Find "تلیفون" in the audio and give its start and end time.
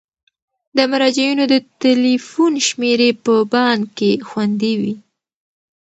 1.81-2.53